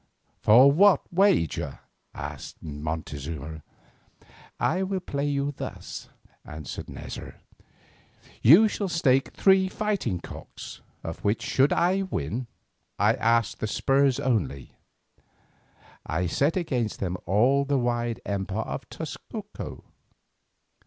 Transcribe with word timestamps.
"For 0.39 0.71
what 0.71 1.03
wager?" 1.13 1.77
asked 2.15 2.63
Montezuma. 2.63 3.61
"I 4.59 4.81
will 4.81 4.99
play 4.99 5.27
you 5.27 5.51
thus," 5.55 6.09
answered 6.43 6.87
Neza. 6.87 7.35
"You 8.41 8.67
shall 8.67 8.87
stake 8.87 9.31
three 9.35 9.69
fighting 9.69 10.19
cocks, 10.19 10.81
of 11.03 11.23
which, 11.23 11.43
should 11.43 11.71
I 11.71 12.01
win, 12.01 12.47
I 12.97 13.13
ask 13.13 13.59
the 13.59 13.67
spurs 13.67 14.19
only. 14.19 14.71
I 16.03 16.25
set 16.25 16.57
against 16.57 16.99
them 16.99 17.15
all 17.27 17.63
the 17.63 17.77
wide 17.77 18.21
empire 18.25 18.63
of 18.65 18.89
Tezcuco." 18.89 19.83